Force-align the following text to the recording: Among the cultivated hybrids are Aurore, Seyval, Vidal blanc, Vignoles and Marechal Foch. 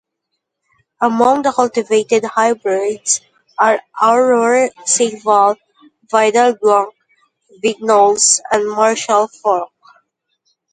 Among 0.99 1.43
the 1.43 1.51
cultivated 1.51 2.23
hybrids 2.25 3.21
are 3.55 3.83
Aurore, 4.01 4.71
Seyval, 4.83 5.57
Vidal 6.09 6.55
blanc, 6.59 6.95
Vignoles 7.61 8.41
and 8.51 8.67
Marechal 8.67 9.27
Foch. 9.27 9.71